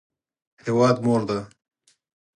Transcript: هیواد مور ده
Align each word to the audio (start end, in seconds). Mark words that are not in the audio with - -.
هیواد 0.63 0.97
مور 1.05 1.21
ده 1.29 1.39